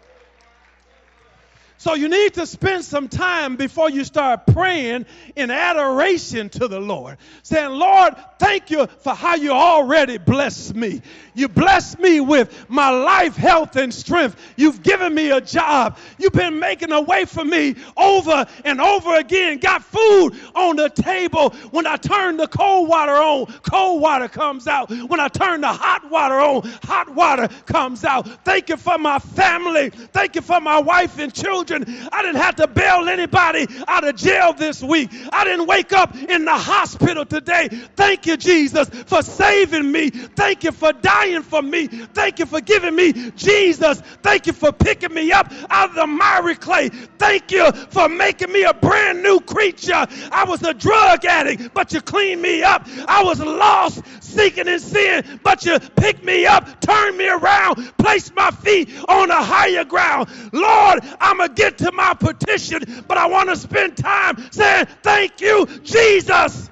[1.79, 5.05] So you need to spend some time before you start praying
[5.37, 11.01] in adoration to the Lord, saying, Lord, thank you for how you already blessed me.
[11.35, 14.35] You blessed me with my life, health, and strength.
[14.57, 15.97] You've given me a job.
[16.17, 19.59] You've been making a way for me over and over again.
[19.59, 21.51] Got food on the table.
[21.71, 24.89] When I turn the cold water on, cold water comes out.
[24.89, 28.27] When I turn the hot water on, hot water comes out.
[28.43, 29.91] Thank you for my family.
[29.91, 32.09] Thank you for my wife and children children.
[32.11, 35.09] I didn't have to bail anybody out of jail this week.
[35.31, 37.67] I didn't wake up in the hospital today.
[37.95, 40.09] Thank you, Jesus, for saving me.
[40.09, 41.87] Thank you for dying for me.
[41.87, 44.01] Thank you for giving me Jesus.
[44.23, 46.89] Thank you for picking me up out of the miry clay.
[46.89, 50.07] Thank you for making me a brand new creature.
[50.31, 52.87] I was a drug addict, but you cleaned me up.
[53.07, 58.35] I was lost, seeking in sin, but you picked me up, turned me around, placed
[58.35, 60.29] my feet on a higher ground.
[60.51, 65.41] Lord, I'm a get to my petition, but I want to spend time saying, Thank
[65.41, 66.69] you, Jesus.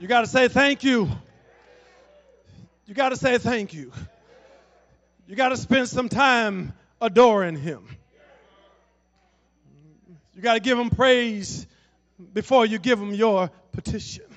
[0.00, 1.10] You got to say thank you.
[2.86, 3.92] You got to say thank you.
[5.26, 7.84] You got to spend some time adoring Him.
[10.34, 11.66] You got to give Him praise
[12.32, 14.27] before you give Him your petition.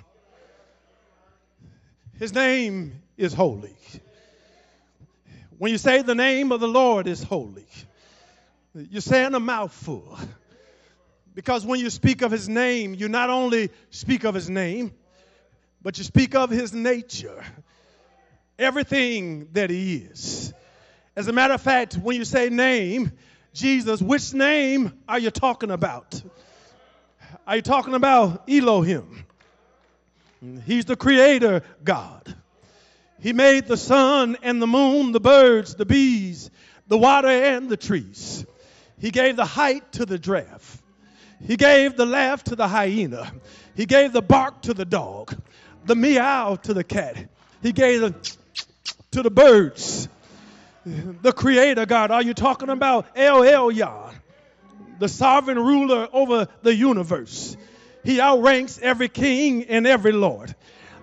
[2.22, 3.76] His name is holy.
[5.58, 7.66] When you say the name of the Lord is holy,
[8.76, 10.20] you're saying a mouthful.
[11.34, 14.94] Because when you speak of his name, you not only speak of his name,
[15.82, 17.44] but you speak of his nature,
[18.60, 20.54] everything that he is.
[21.16, 23.14] As a matter of fact, when you say name,
[23.52, 26.22] Jesus, which name are you talking about?
[27.48, 29.26] Are you talking about Elohim?
[30.66, 32.36] He's the creator God.
[33.20, 36.50] He made the sun and the moon, the birds, the bees,
[36.88, 38.46] the water, and the trees.
[39.00, 40.82] He gave the height to the giraffe.
[41.46, 43.32] He gave the laugh to the hyena.
[43.76, 45.36] He gave the bark to the dog,
[45.86, 47.30] the meow to the cat.
[47.62, 48.36] He gave the
[49.12, 50.08] to the birds.
[50.84, 52.10] The creator God.
[52.10, 54.16] Are you talking about El Elyon,
[54.98, 57.56] the sovereign ruler over the universe?
[58.04, 60.56] He outranks every king and every lord,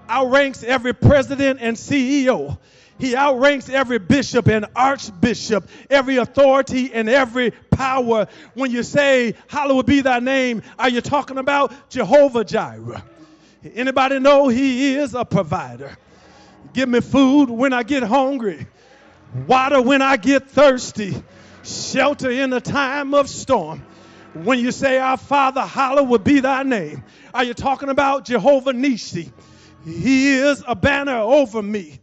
[0.09, 2.59] outranks every president and CEO.
[2.99, 8.27] He outranks every bishop and archbishop, every authority and every power.
[8.55, 13.05] When you say, Hallowed be thy name, are you talking about Jehovah Jireh?
[13.75, 15.97] Anybody know he is a provider?
[16.73, 18.67] Give me food when I get hungry.
[19.47, 21.15] water when I get thirsty,
[21.63, 23.85] shelter in a time of storm.
[24.35, 27.03] When you say, Our Father, hallowed be thy name,
[27.33, 29.33] are you talking about Jehovah Nisi?
[29.85, 32.01] He is a banner over me.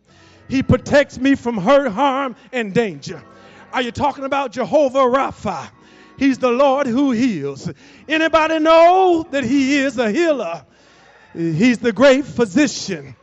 [0.49, 3.23] He protects me from hurt, harm, and danger.
[3.71, 5.69] Are you talking about Jehovah Rapha?
[6.17, 7.71] He's the Lord who heals.
[8.07, 10.65] Anybody know that he is a healer?
[11.33, 13.15] He's the great physician.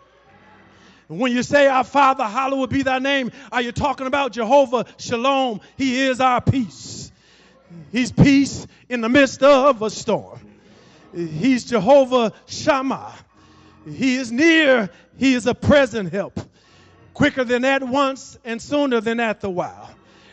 [1.08, 5.60] When you say, Our Father, hallowed be thy name, are you talking about Jehovah Shalom?
[5.76, 7.01] He is our peace.
[7.92, 10.40] He's peace in the midst of a storm.
[11.14, 13.12] He's Jehovah Shammah.
[13.86, 14.88] He is near.
[15.18, 16.40] He is a present help.
[17.12, 19.90] Quicker than at once and sooner than at the while.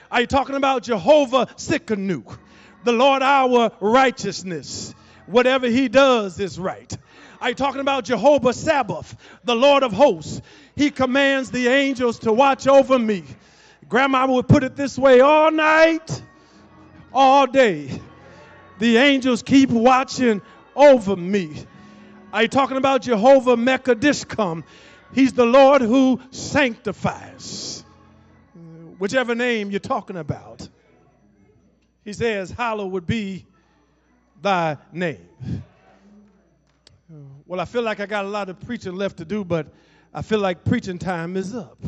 [0.10, 2.38] Are you talking about Jehovah Tsidkenu,
[2.86, 4.96] the Lord our righteousness?
[5.26, 6.98] Whatever he does is right.
[7.42, 10.42] Are you talking about Jehovah Sabaoth, the Lord of hosts?
[10.76, 13.24] He commands the angels to watch over me.
[13.88, 16.24] Grandma would put it this way all night,
[17.14, 18.00] all day.
[18.80, 20.42] The angels keep watching
[20.76, 21.66] over me.
[22.32, 24.64] Are you talking about Jehovah Mekadishkum?
[25.14, 27.84] He's the Lord who sanctifies.
[29.00, 30.68] Whichever name you're talking about.
[32.04, 33.46] He says, Hallowed be
[34.42, 35.28] thy name.
[37.46, 39.68] Well, I feel like I got a lot of preaching left to do, but
[40.14, 41.80] I feel like preaching time is up.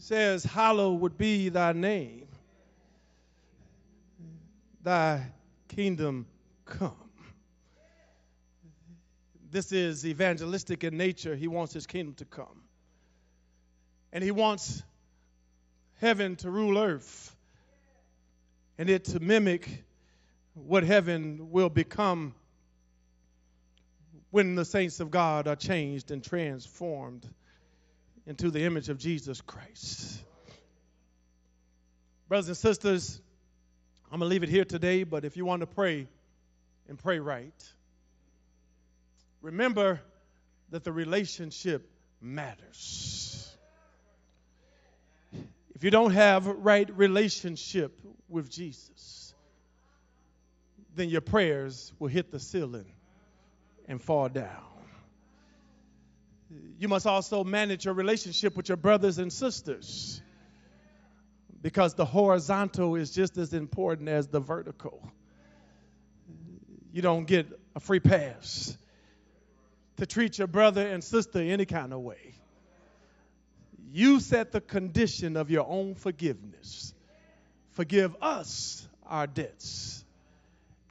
[0.00, 2.26] Says, Hallowed would be thy name,
[4.82, 5.26] thy
[5.68, 6.26] kingdom
[6.64, 6.94] come.
[9.50, 11.36] This is evangelistic in nature.
[11.36, 12.62] He wants his kingdom to come.
[14.12, 14.82] And he wants
[16.00, 17.36] heaven to rule earth
[18.78, 19.84] and it to mimic
[20.54, 22.34] what heaven will become
[24.30, 27.28] when the saints of God are changed and transformed
[28.26, 30.22] into the image of Jesus Christ.
[32.28, 33.20] Brothers and sisters,
[34.12, 36.06] I'm going to leave it here today, but if you want to pray
[36.88, 37.72] and pray right,
[39.42, 40.00] remember
[40.70, 41.90] that the relationship
[42.20, 43.56] matters.
[45.74, 49.34] If you don't have right relationship with Jesus,
[50.94, 52.92] then your prayers will hit the ceiling
[53.88, 54.69] and fall down.
[56.78, 60.22] You must also manage your relationship with your brothers and sisters
[61.62, 65.06] because the horizontal is just as important as the vertical.
[66.92, 67.46] You don't get
[67.76, 68.76] a free pass
[69.98, 72.34] to treat your brother and sister any kind of way.
[73.92, 76.94] You set the condition of your own forgiveness.
[77.72, 80.04] Forgive us our debts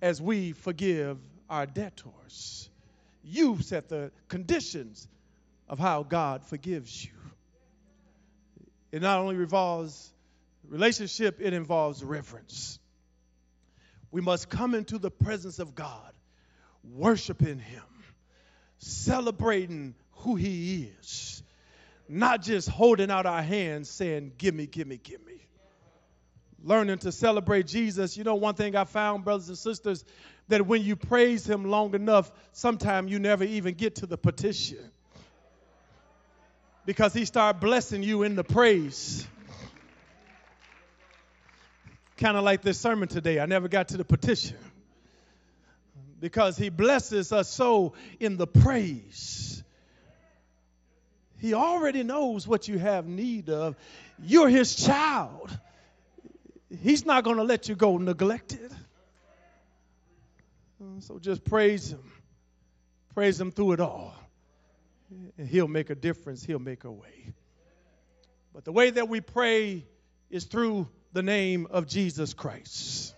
[0.01, 1.17] as we forgive
[1.49, 2.69] our debtors.
[3.23, 5.07] You set the conditions
[5.69, 7.11] of how God forgives you.
[8.91, 10.11] It not only revolves
[10.67, 12.79] relationship, it involves reverence.
[14.11, 16.11] We must come into the presence of God,
[16.83, 17.83] worshiping Him,
[18.79, 21.43] celebrating who He is,
[22.07, 25.45] not just holding out our hands saying, Give me, give me, give me.
[26.63, 28.17] Learning to celebrate Jesus.
[28.17, 30.03] You know, one thing I found, brothers and sisters,
[30.47, 34.79] that when you praise Him long enough, sometimes you never even get to the petition
[36.89, 39.27] because He started blessing you in the praise
[42.17, 43.39] kind of like this sermon today.
[43.39, 44.57] I never got to the petition
[46.19, 49.63] because he blesses us so in the praise.
[51.37, 53.75] He already knows what you have need of.
[54.17, 55.55] You're his child.
[56.81, 58.71] He's not going to let you go neglected.
[61.01, 62.03] So just praise him.
[63.13, 64.18] Praise him through it all.
[65.37, 66.43] And he'll make a difference.
[66.43, 67.33] He'll make a way.
[68.53, 69.85] But the way that we pray
[70.29, 73.15] is through the name of Jesus Christ.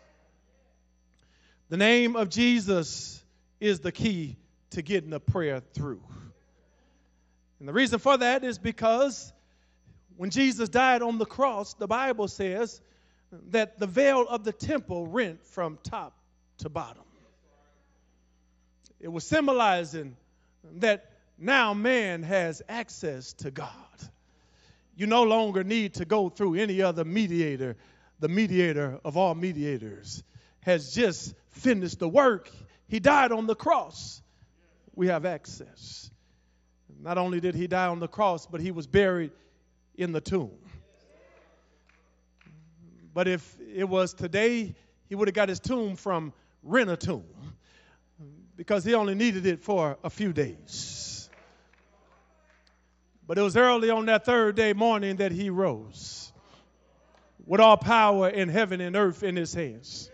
[1.70, 3.24] The name of Jesus
[3.60, 4.38] is the key
[4.72, 6.04] to getting the prayer through.
[7.60, 9.32] And the reason for that is because
[10.18, 12.82] when Jesus died on the cross, the Bible says
[13.50, 16.14] that the veil of the temple rent from top
[16.60, 17.04] to bottom.
[19.00, 20.16] It was symbolizing
[20.78, 21.11] that
[21.42, 23.70] now man has access to God.
[24.96, 27.76] You no longer need to go through any other mediator.
[28.20, 30.22] The mediator of all mediators
[30.62, 32.52] has just finished the work.
[32.88, 34.22] He died on the cross.
[34.96, 36.12] We have access.
[37.02, 39.32] Not only did he die on the cross, but he was buried
[39.96, 40.52] in the tomb.
[43.16, 44.76] But if it was today,
[45.10, 47.26] he would have got his tomb from rent a tomb
[48.56, 51.11] because he only needed it for a few days.
[53.32, 56.34] But it was early on that third day morning that he rose
[57.46, 60.12] with all power in heaven and earth in his hands.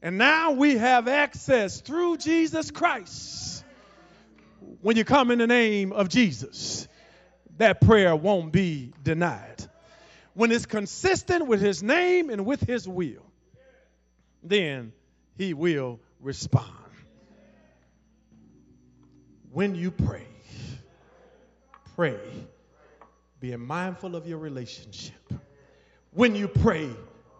[0.00, 3.62] And now we have access through Jesus Christ.
[4.80, 6.88] When you come in the name of Jesus,
[7.58, 9.62] that prayer won't be denied.
[10.32, 13.26] When it's consistent with his name and with his will,
[14.42, 14.94] then
[15.36, 16.72] he will respond.
[19.50, 20.31] When you pray,
[21.96, 22.18] pray
[23.40, 25.32] being mindful of your relationship.
[26.12, 26.88] When you pray,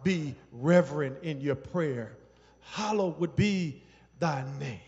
[0.03, 2.17] be reverent in your prayer.
[2.61, 3.83] Hallowed would be
[4.19, 4.81] thy name.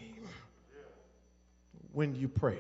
[1.93, 2.59] When you pray,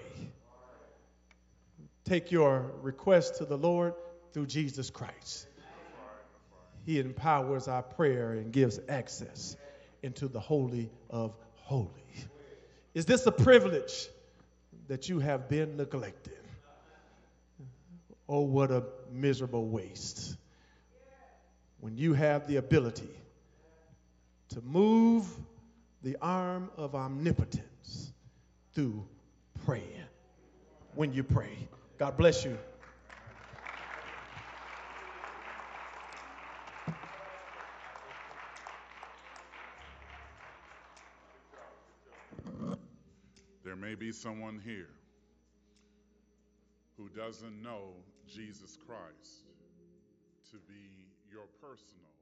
[2.04, 3.94] take your request to the Lord
[4.32, 5.48] through Jesus Christ.
[6.86, 9.56] He empowers our prayer and gives access
[10.02, 12.28] into the Holy of Holies.
[12.92, 14.08] Is this a privilege
[14.86, 16.33] that you have been neglected?
[18.28, 20.36] Oh, what a miserable waste.
[21.80, 23.10] When you have the ability
[24.50, 25.26] to move
[26.02, 28.12] the arm of omnipotence
[28.74, 29.06] through
[29.64, 30.04] praying.
[30.94, 31.68] When you pray.
[31.98, 32.56] God bless you.
[43.64, 44.88] There may be someone here
[46.96, 47.94] who doesn't know
[48.28, 49.50] Jesus Christ
[50.50, 52.13] to be your personal